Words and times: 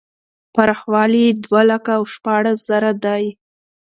پراخوالی 0.53 1.21
یې 1.27 1.31
دوه 1.45 1.61
لکه 1.71 1.91
او 1.97 2.03
شپاړس 2.13 2.57
زره 2.69 2.91
دی. 3.03 3.25